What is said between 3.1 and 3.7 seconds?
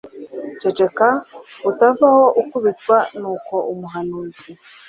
Nuko